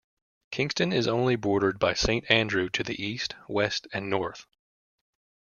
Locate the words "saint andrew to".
1.93-2.81